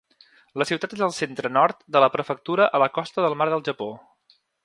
La 0.61 0.65
ciutat 0.69 0.95
és 0.95 1.03
al 1.07 1.11
centre-nord 1.17 1.85
de 1.97 2.01
la 2.05 2.09
prefectura 2.17 2.67
a 2.79 2.83
la 2.85 2.89
costa 2.97 3.27
del 3.27 3.39
mar 3.43 3.51
del 3.55 3.65
Japó. 3.71 3.93